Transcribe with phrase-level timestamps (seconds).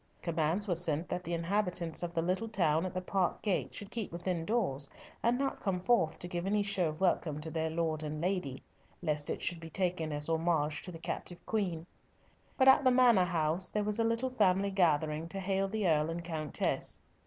[0.23, 3.91] Commands were sent that the inhabitants of the little town at the park gate should
[3.91, 4.89] keep within doors,
[5.21, 8.63] and not come forth to give any show of welcome to their lord and lady,
[9.03, 11.85] lest it should be taken as homage to the captive queen;
[12.57, 16.09] but at the Manor house there was a little family gathering to hail the Earl
[16.09, 16.99] and Countess.